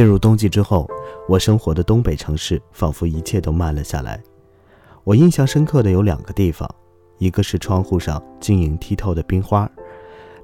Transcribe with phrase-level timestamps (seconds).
[0.00, 0.88] 进入冬季之后，
[1.28, 4.18] 我生活的东北城市仿佛一切都慢了下来。
[5.04, 6.66] 我印象深刻的有两个地方，
[7.18, 9.70] 一个是窗户上晶莹剔透的冰花，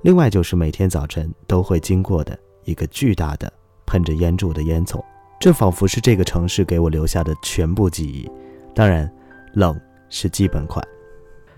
[0.02, 3.50] 另外就是每天早晨都会经过的一个巨大的
[3.86, 5.02] 喷着烟柱的烟囱。
[5.40, 8.30] 这仿佛是这个城市给我留下的全部记忆。
[8.74, 9.10] 当然，
[9.54, 9.74] 冷
[10.10, 10.86] 是基本款。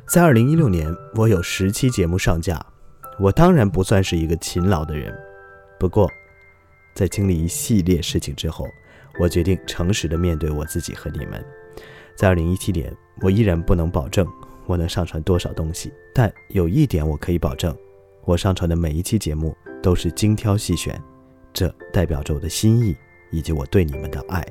[0.06, 2.64] 在二零一六年，我有十期节目上架，
[3.18, 5.12] 我当然不算是一个勤劳的人。
[5.80, 6.08] 不过，
[6.98, 8.66] 在经历一系列事情之后，
[9.20, 11.40] 我决定诚实的面对我自己和你们。
[12.16, 14.26] 在二零一七年，我依然不能保证
[14.66, 17.72] 我能上传多少东西，但有一点我可以保证：
[18.24, 21.00] 我上传的每一期节目都是精挑细选，
[21.52, 22.96] 这代表着我的心意
[23.30, 24.44] 以及我对你们的爱。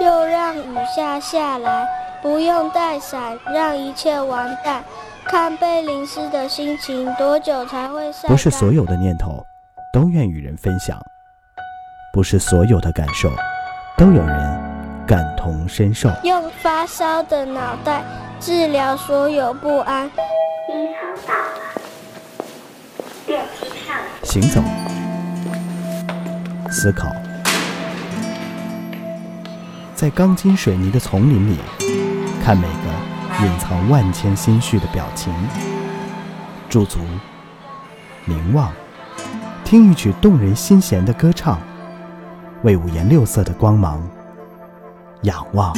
[0.00, 2.03] 就让雨下下来。
[2.24, 4.82] 不用带伞，让一切完蛋。
[5.26, 9.44] 看被淋湿的心情，多久才会晒不是所有的念头
[9.92, 10.98] 都愿与人分享，
[12.14, 13.30] 不是所有的感受
[13.98, 16.10] 都有人感同身受。
[16.22, 18.02] 用发烧的脑袋
[18.40, 20.08] 治疗所有不安。
[20.08, 20.14] 低
[20.94, 21.60] 潮到了，
[23.26, 23.98] 电梯上。
[24.22, 24.62] 行走，
[26.70, 27.08] 思考，
[29.94, 31.58] 在钢筋水泥的丛林里。
[32.44, 35.32] 看每个隐藏万千心绪的表情，
[36.68, 36.98] 驻足
[38.26, 38.70] 凝望，
[39.64, 41.58] 听一曲动人心弦的歌唱，
[42.62, 44.06] 为五颜六色的光芒
[45.22, 45.72] 仰望。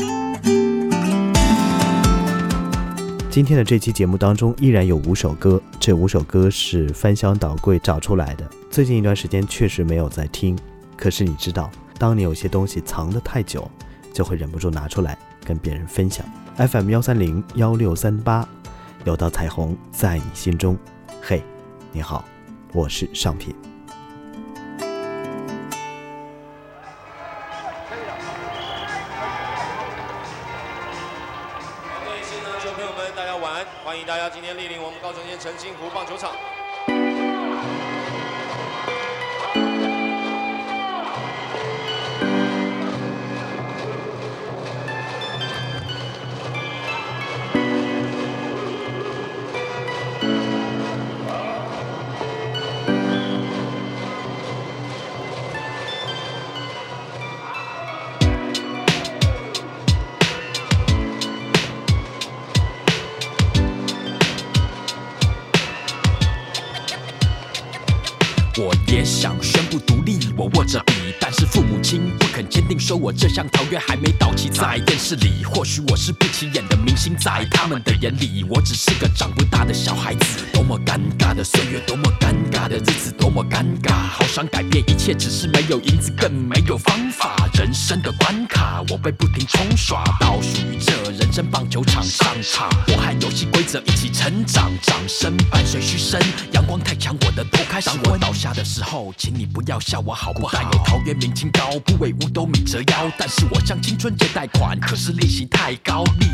[3.30, 8.44] 今天的这期节目当中依然有五首歌，这五首歌是翻箱倒柜找出来的。
[8.72, 10.58] 最近一段时间确实没有在听，
[10.96, 13.70] 可是你知道，当你有些东西藏得太久，
[14.12, 16.26] 就会忍不住拿出来跟别人分享。
[16.56, 18.48] FM 幺三零幺六三八，
[19.04, 20.74] 有道彩虹在你心中。
[21.20, 21.42] 嘿，
[21.92, 22.24] 你好，
[22.72, 23.54] 我是尚品。
[24.78, 24.86] 各
[32.10, 33.66] 位现场球朋友们，大家晚安！
[33.84, 36.30] 欢迎大家今天莅临我们高雄县澄清湖棒球场。
[70.54, 70.85] what's up?
[72.86, 74.48] 说我这项条约还没到期。
[74.48, 80.44] 在电视里，或许我是不起眼的明星，在他们的眼里，我只是个长不大的小孩子。
[80.52, 83.90] 多么尴尬的岁月，多么尴尬的日子，多么尴尬。
[83.92, 87.34] 好想改变一切，只是没有银子，更没有方法。
[87.54, 92.70] 人生的关卡，我被不停冲刷，倒数于这人生棒球场上场。
[92.86, 96.20] 我和游戏规则一起成长，掌声伴随嘘声。
[96.52, 98.16] 阳光太强，我的头开始当我。
[98.16, 98.46] 倒下。
[98.54, 100.52] 的时候，请你不要笑我好不好？
[100.54, 103.10] 但有陶渊明清高，不为五斗米折腰。
[103.18, 106.04] 但是我向青春借贷款，可是利息太高。
[106.20, 106.26] 利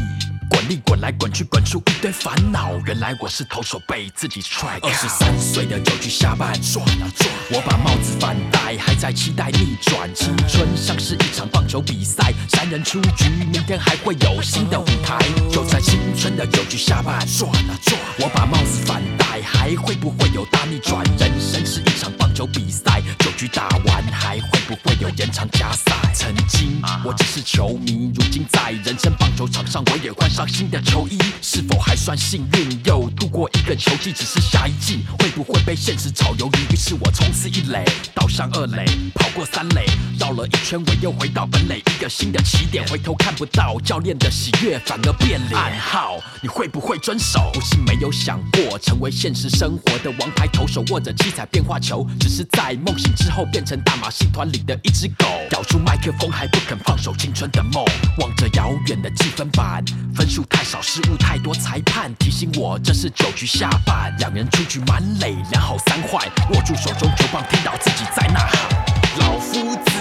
[0.50, 2.72] 滚利滚来滚去，滚出一堆烦恼。
[2.86, 4.78] 原来我是投手被自己踹。
[4.82, 10.14] 二十三岁的九局下半，转啊转，我把帽子反戴，还在期待逆转。
[10.14, 15.18] 青春像是一场棒球比赛，三人出局，明天还会有新的舞台。
[15.50, 21.04] 就在青春的九局下半，转啊转，我把帽子反戴，还会不会有大逆转？
[21.18, 25.92] 人生是一场棒球比赛，九局打完还会不会有延长加赛？
[26.14, 30.46] 曾经我只是球迷，如今在人生棒球场上，我也换上。
[30.52, 32.78] 新的球衣是否还算幸运？
[32.84, 36.74] 又度过一个球季，只是下一季会不会被现实炒鱿鱼？
[36.74, 39.86] 于是我冲刺一垒，倒上二垒，跑过三垒，
[40.18, 42.86] 绕了一圈，我又回到本垒，一个新的起点。
[42.88, 45.58] 回头看不到教练的喜悦，反而变脸。
[45.58, 47.50] 暗号，你会不会遵守？
[47.54, 57.82] 不是没有想过成为现现实生活的王牌投手，握着七彩变化球，只是在梦醒之后变成大马戏团里的一只狗，咬住麦克风还不肯放手青春的梦，
[58.18, 59.82] 望着遥远的积分板
[60.14, 60.28] 分。
[60.28, 69.92] 数太少，失误太多，裁判提醒我这是九局下半，两人出局满垒，两好三坏，握住手中球棒，听到自己在呐喊：老夫子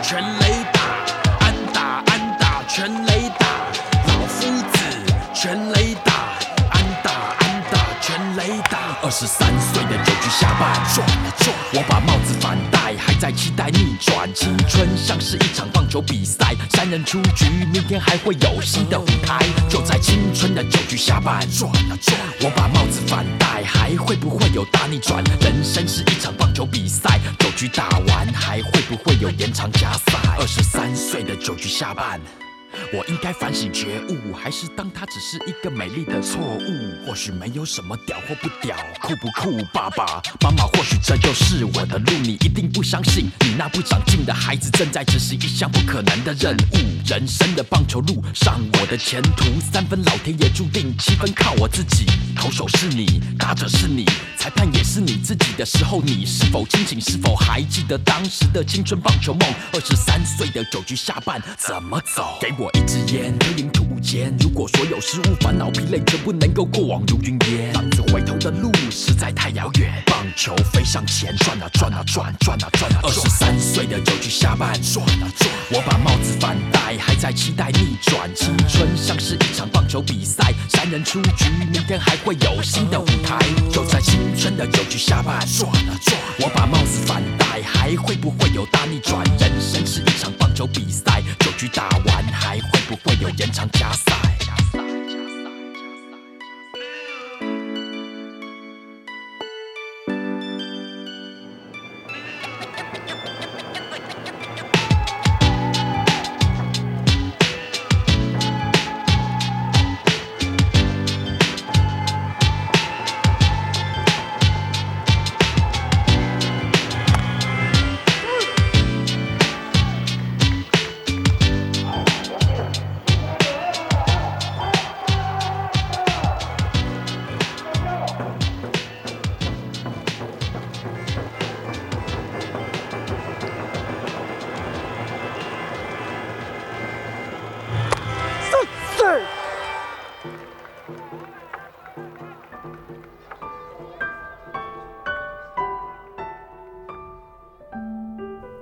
[0.00, 0.80] 全雷打，
[1.44, 3.46] 安打安打全雷打，
[4.06, 4.78] 老夫子
[5.34, 6.25] 全雷，打
[9.02, 13.32] 二十三岁的九局下半，转了转，我把帽子反戴，还在。
[13.36, 14.32] 期待逆转。
[14.34, 19.44] 青春像是一场棒球比赛，三人出局，明天还会有新的舞台。
[19.68, 25.22] 就在青春的酒局下半，转了转，我把帽子反戴，还会不会有大逆转？
[25.40, 30.18] 人生是一场棒球比赛，酒局打完还会不会有延长加赛？
[30.38, 32.20] 二十三岁的酒局下半。
[32.92, 37.06] 我应该反省觉悟，还是当它只是一个美丽的错误？
[37.06, 39.64] 或许没有什么屌或不屌，酷不酷？
[39.72, 43.28] 爸爸妈妈，或许这就是我的路，你一定不相信。
[43.40, 46.76] 你那不长进的孩子正在执行一项不可能的任务。
[47.04, 52.06] 人生的棒球路上，我的前途三分老天爷注定，七分靠我自己。
[52.36, 54.04] 投手是你，打者是你，
[54.38, 57.00] 裁判也是你自己的时候，你是否清醒？
[57.00, 59.48] 是否还记得当时的青春棒球梦？
[59.72, 62.38] 二十三岁的酒局下半怎么走？
[62.40, 62.70] 给我。
[62.76, 64.36] 一支烟，吞领吐雾间。
[64.38, 69.90] 如果所有失误、烦恼、疲累全部能够过往如云烟，浪子回头的路实在太遥远。
[70.04, 73.00] 棒球飞向前，转啊转啊转，转啊转啊。
[73.02, 75.50] 二十三岁的酒局下半，转啊转。
[75.70, 78.28] 我把帽子反戴，还在期待逆转。
[78.34, 83.38] 青春像是一场棒球比赛，三人出局，明天还会有新的舞台。
[83.72, 86.14] 就在青春的酒局下半，转啊转。
[86.40, 89.24] 我把帽子反戴，还会不会有大逆转？
[89.38, 92.60] 人生是一场棒球比赛，酒局打完还。
[92.72, 94.95] 会不会有延长加赛？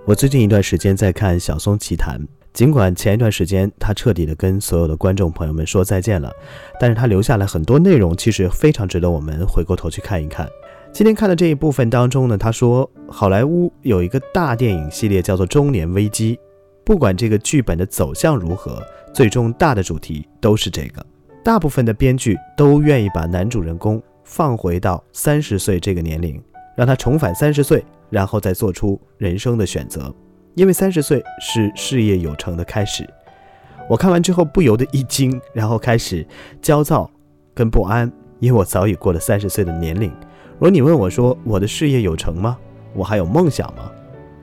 [0.07, 2.21] 我最近一段时间在看《小松奇谈》，
[2.53, 6.31] 尽管前一段时间他彻底的跟所有的观众朋友们说再见了，
[6.79, 10.47] 但是他留下了很多内容，其实非常值得我们回过头去看一看。
[10.93, 16.37] 今天看的这一部分当中呢，他说好莱坞有一个大电影系列叫做《中年危机》，
[16.85, 18.83] 不管这个剧本的走向如何，
[19.15, 21.05] 最终大的主题都是这个。
[21.43, 26.39] 大部分的编剧都愿意把男主人公放回到三十岁这个年龄，
[26.77, 27.83] 让他重返三十岁。
[28.15, 30.15] 然后再做出人生的选择，
[30.55, 33.05] 因为三十岁是事业有成的开始。
[33.91, 36.25] 我看完之后不由得一惊，然后开始
[36.63, 37.11] 焦躁
[37.53, 38.09] 跟不安，
[38.39, 40.11] 因为我早已过了三十岁的年龄。
[40.53, 42.57] 如果你问我说我的事业有成吗？
[42.95, 43.91] 我还有梦想吗？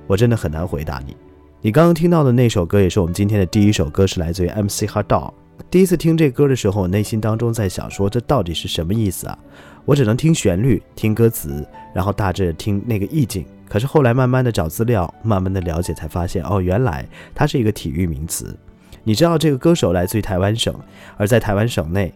[0.06, 1.15] 我真的很难回答你。
[1.62, 5.31] 你刚刚听到的那首歌也是我们今天的第一首歌，是来自于 MC Hot Dog。
[5.69, 9.39] 第一次听这歌的时候，我内心当中在想说这到底是什么意思啊？
[9.85, 11.65] 我只能听旋律、听歌词，
[11.95, 13.45] 然后大致听那个意境。
[13.71, 18.53] 可是后来慢慢的找资料，慢慢的了解，才发现哦，原来它是一个体育名词。
[19.01, 20.75] 你知道这个歌手来自于台湾省，
[21.15, 22.13] 而在台湾省内，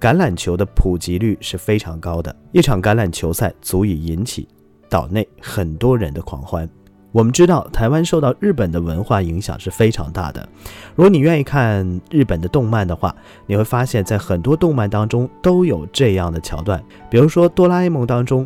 [0.00, 4.48] 橄榄球的普及率是非常高的，一场橄榄球赛足以引起
[4.88, 6.68] 岛内很多人的狂欢。
[7.12, 10.48] 我们知道台湾受到日本的文化影响是非常大的。
[10.96, 13.14] 如果你愿意看日本的动漫的话，
[13.46, 18.44] 你会发现在很多动漫当中都有这样的桥段，比如说哆啦 A 梦当中。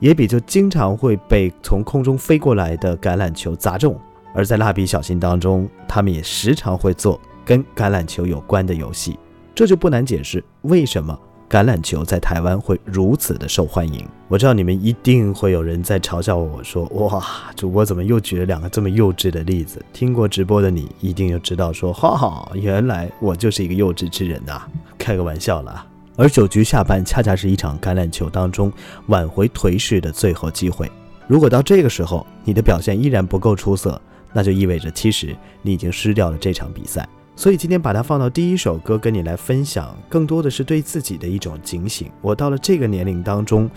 [0.00, 3.98] 野比就经常会被从空中飞过来的橄榄球砸中，
[4.34, 9.18] 而在蜡笔小新当中，他们也时常会做跟橄榄球有关的游戏，
[9.54, 14.06] 这就不难解释为什么橄榄球在台湾会如此的受欢迎。
[14.28, 17.24] 我知道你们一定会有人在嘲笑我说：“哇，
[17.54, 24.60] 主播怎么又举了两个这么幼稚的例子？”听过直播的你一定就知道说：“哈哈，原来我就是一个幼稚之人呐！”
[24.98, 25.86] 开个玩笑了。
[26.16, 28.72] 而九局下半恰恰是一场橄榄球当中
[29.06, 30.90] 挽回颓势的最后机会。
[31.26, 34.00] 如果到这个时候你的表现依然不够出色，
[34.32, 37.08] 那就意味着其实你已经失掉了这场比赛。
[37.34, 42.10] 所以今天把它放到第一首歌跟你来分享，更多的是对自己的一种警醒。
[42.22, 43.70] 我到了这个年龄当中，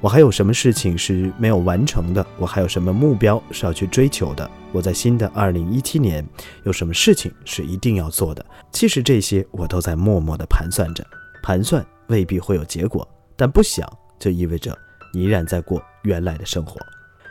[0.00, 2.26] 我还有什么事情是没有完成的？
[2.36, 4.50] 我还有什么目标是要去追求的？
[4.72, 6.26] 我在新的二零一七年
[6.64, 8.44] 有什么事情是一定要做的？
[8.72, 11.06] 其实这些我都在默默地盘算着。
[11.46, 13.88] 盘算未必会有结果，但不想
[14.18, 14.76] 就意味着
[15.14, 16.76] 你依然在过原来的生活。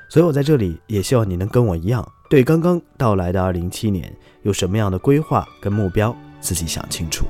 [0.07, 7.25] 所以我在这里也希望你能跟我一样，对刚刚到来的二零一七年有什么样的规划跟目标，自己想清楚。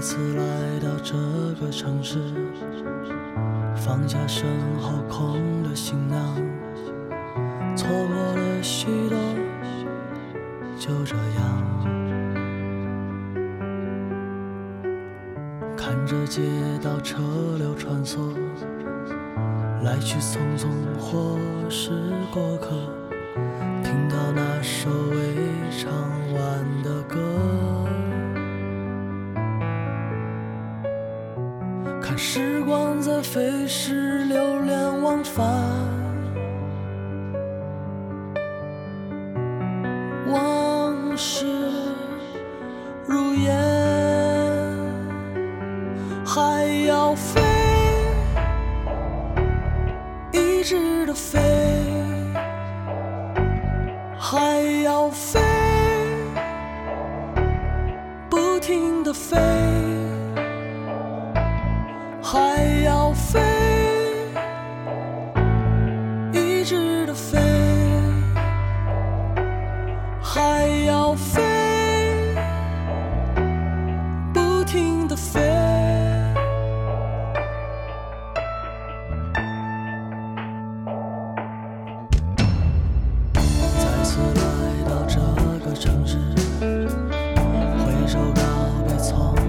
[0.00, 1.14] 次来到这
[1.60, 2.18] 个城市，
[3.76, 4.48] 放下身
[4.80, 6.36] 后空的行囊，
[7.76, 9.18] 错过了许多，
[10.78, 11.60] 就这样。
[15.76, 16.40] 看着街
[16.82, 17.18] 道车
[17.58, 18.18] 流穿梭，
[19.82, 21.36] 来去匆匆，或
[21.68, 21.90] 是
[22.32, 22.70] 过客，
[23.82, 24.88] 听到那首
[35.10, 35.69] 流连
[89.00, 89.39] 错。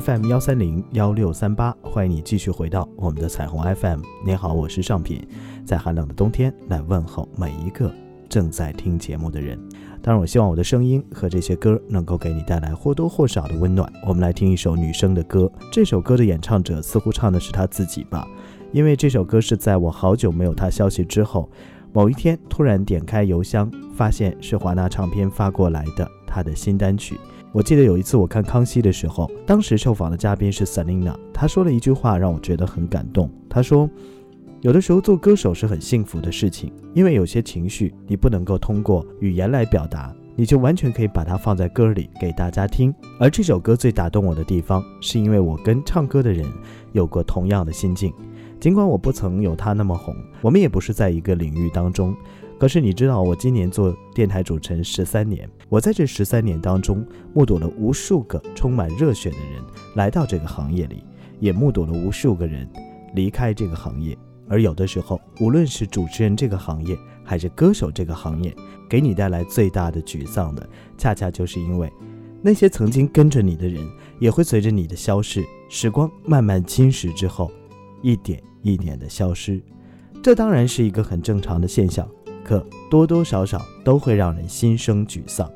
[0.00, 4.00] FM 幺三零幺六三八，欢迎你继续回到我们的彩虹 FM。
[4.24, 5.28] 你好，我是尚品，
[5.62, 7.92] 在寒冷的冬天来问候每一个
[8.26, 9.58] 正在听节目的人。
[10.00, 13.92] 当然，我希望我的声音和这些歌能够给你带来或多或少的温暖。
[14.06, 18.26] 我们来听一首女生的歌，这首歌的演唱者似乎唱的是她自己吧，
[18.72, 21.50] 因为这首歌是在我好久没有她消息之后，
[21.92, 27.18] 某一天突然点开邮箱，发现是华纳唱片发过来的她的新单曲。
[27.52, 33.28] 我记得有一次我看康熙的时候，当时受访的嘉宾是 Selina，她说了一句话让我觉得很感动。
[33.48, 33.90] 她说
[34.62, 42.94] ：“有的时候做歌手是很幸福的事情，因为有些情绪你不能够通过语言来表达，你就完全可以把它放在歌里给大家听。
[43.18, 46.46] 而这首歌最打动我的地方，是因为我跟唱歌的人
[46.92, 48.12] 有过同样的心境。
[48.60, 52.14] 尽管我不曾有他那么红，我们也不是在一个领域当中，
[52.60, 57.02] 可是你知道，我今年做电台主持人十三年，我在这十三年当中，
[57.32, 59.64] 目睹了无数个充满热血的人
[59.94, 61.02] 来到这个行业里，
[61.38, 62.68] 也目睹了无数个人
[63.14, 64.14] 离开这个行业。
[64.46, 68.54] 而有的时候，无论是主持人这个行业，还是歌手这个行业，
[68.90, 71.90] 给你带来最大的沮丧的，恰恰就是因为
[72.42, 73.82] 那些曾经跟着你的人，
[74.18, 77.50] 也会随着你的消逝，时光慢慢侵蚀之后，
[78.02, 79.62] 一点一点的消失。
[80.22, 82.06] 这当然是一个很正常的现象。
[82.44, 85.50] 可多多少少都会让人心生沮丧，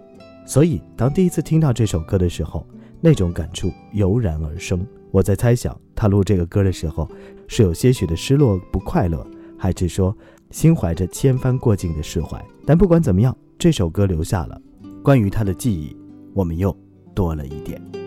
[0.47, 2.67] 所以当第一次听到这首歌的时候，
[3.01, 4.87] 那种感触油然而生。
[5.11, 7.09] 我在猜想，他录这个歌的时候，
[7.47, 9.25] 是有些许的失落、不快乐，
[9.57, 10.17] 还是说
[10.51, 12.45] 心怀着千帆过尽的释怀？
[12.67, 14.61] 但不管怎么样，这首歌留下了，
[15.03, 15.97] 关于他的记忆，
[16.35, 16.77] 我们又
[17.15, 18.04] 多了一点。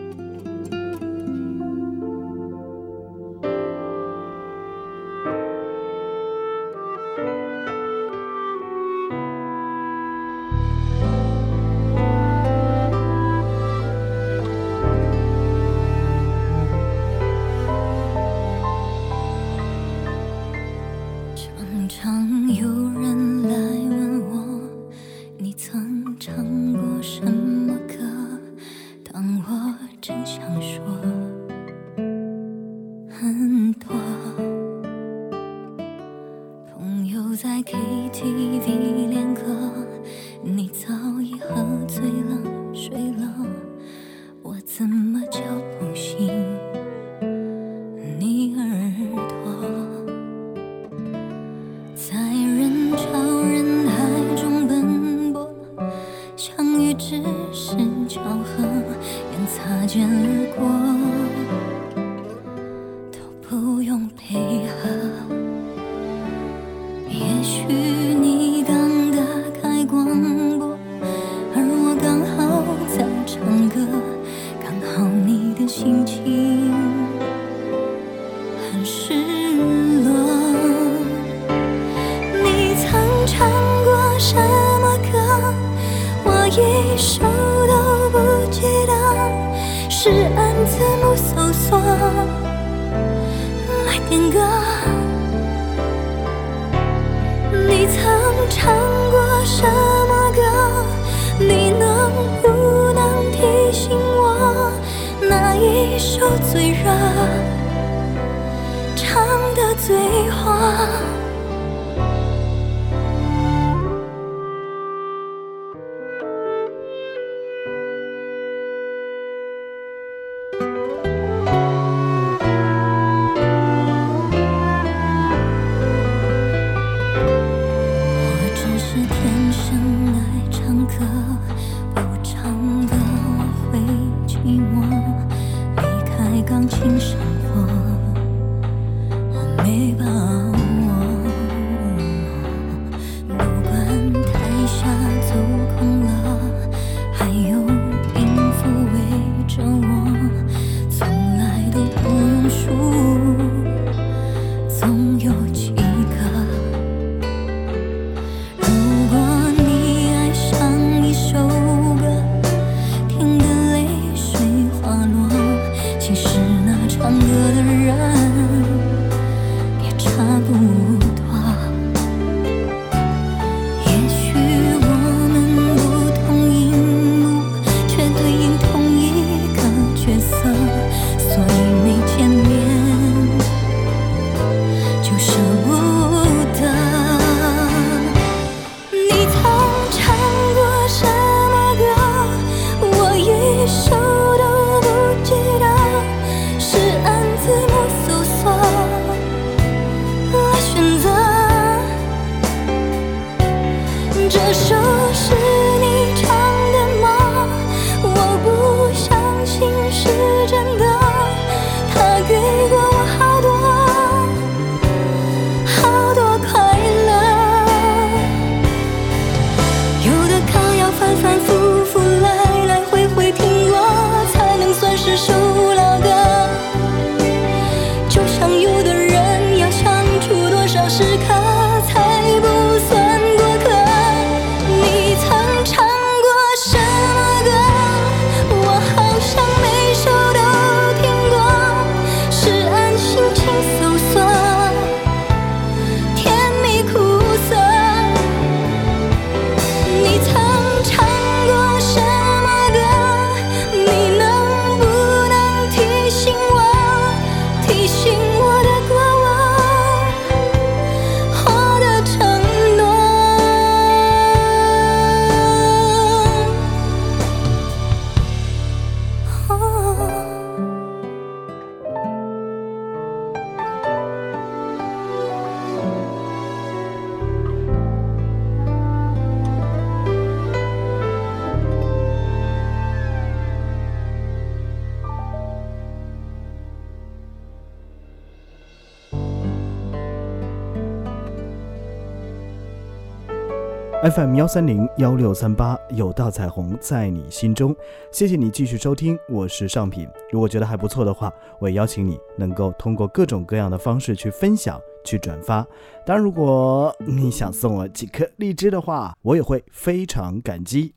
[294.10, 297.76] FM 幺三零幺六三八，有道彩虹在你心中。
[298.10, 300.08] 谢谢你继续收听，我是尚品。
[300.32, 305.66] 如果觉得还不错的话，我也邀请你能够通过各种各样的方式去分享、去转发。
[306.06, 310.94] 当然，如果你想送我几颗荔枝的话，我也会非常感激。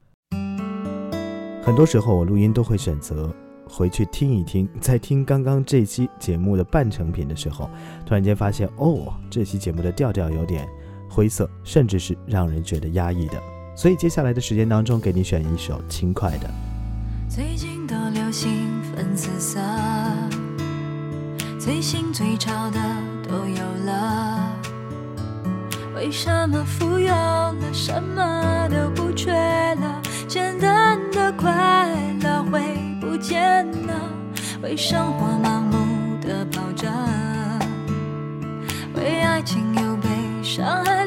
[1.64, 3.28] 很多时候，我录音都会选择
[3.68, 7.68] 回去听一听，在听刚刚这期节目的半成品的时候，
[8.06, 10.68] 突然间发现，哦，这期节目的调调有点。
[11.10, 13.42] 灰色，甚至是让人觉得压抑的。
[13.76, 16.48] 所以接下来的时间当中，给你选一首轻快的。
[17.28, 18.50] 最近都流行
[18.94, 19.58] 粉紫色，
[21.58, 22.78] 最新最潮的
[23.28, 24.56] 都有了。
[25.94, 30.00] 为什么富有了，什么都不缺了？
[30.26, 31.88] 简单的快
[32.22, 32.60] 乐会
[33.00, 33.94] 不见了？
[34.62, 36.88] 为生活盲目的跑着，
[38.94, 40.08] 为爱情又被
[40.42, 40.99] 伤害。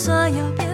[0.00, 0.69] 所有。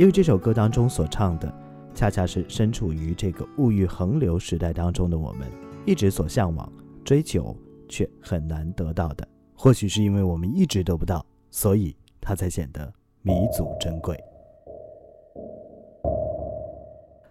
[0.00, 1.54] 因为这首歌当中所唱的，
[1.94, 5.46] 恰恰是身处于这个物欲横流时代当中的我们
[5.84, 6.72] 一直所向往、
[7.04, 7.54] 追求
[7.86, 9.28] 却很难得到的。
[9.54, 14.18] 或许是因为我们一直得不到，所以它才显得弥足珍贵。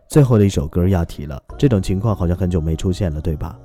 [0.08, 3.60] 最后的一首歌要提了，这种情况好像很久没出现了，对吧？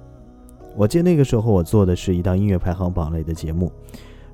[0.74, 3.70] 我记得那个时候我做的是一档音乐排行榜类的节目，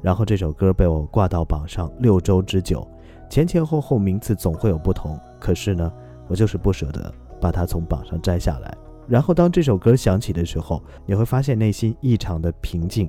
[0.01, 2.87] 然后这首歌被我挂到榜上六周之久。
[3.31, 5.91] 前前后后名次总会有不同，可是呢，
[6.27, 8.77] 我就是不舍得把它从榜上摘下来。
[9.07, 13.09] 然后当这首歌响起的时候，你会发现内心异常的平静。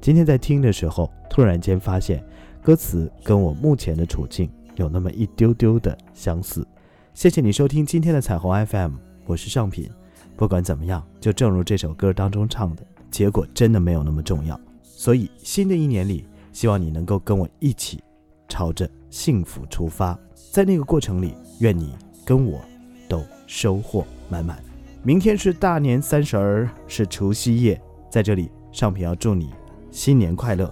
[0.00, 2.24] 今天在听的时候，突然间发现
[2.62, 6.64] 歌词跟我目前的处境有那么一丢丢的相似。
[7.12, 8.92] 谢谢你收听今天的彩虹 FM，
[9.26, 9.90] 我是尚品。
[10.36, 14.58] 不管怎么样，就正如这首歌当中唱的，结果真的没有那么重要。
[14.80, 18.00] 所以新的一年里，希望你能够跟我一起
[18.48, 18.88] 朝着。
[19.16, 20.16] 幸福出发，
[20.52, 22.60] 在那个过程里，愿你跟我
[23.08, 24.62] 都收获满满。
[25.02, 29.54] 明天是大年三十儿，是除夕夜，在这里，尚品要祝你
[29.90, 30.70] 新年快乐，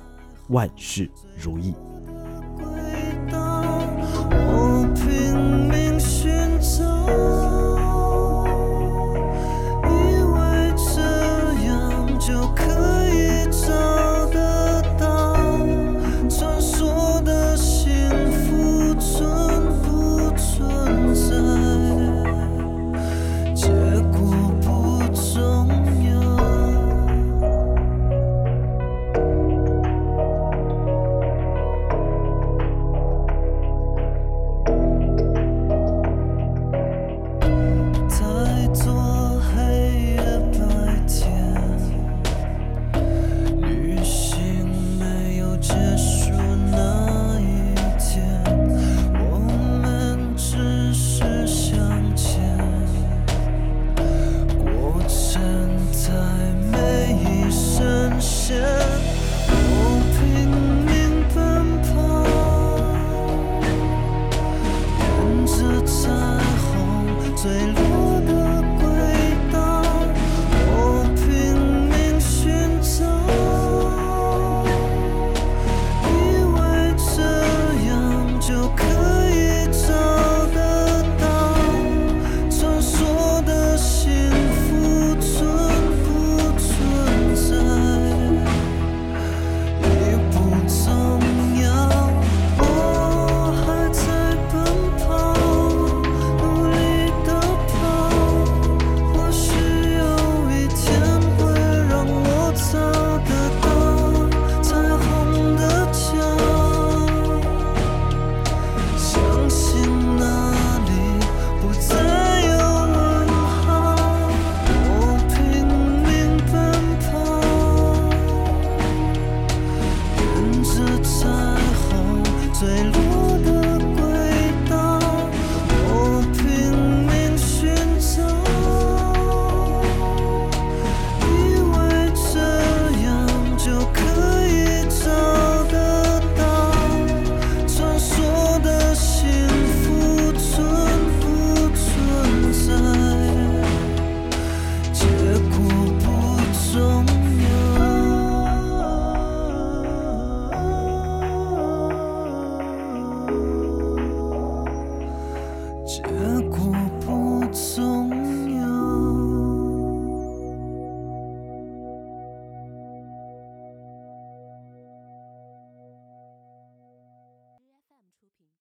[0.49, 1.75] 万事如意。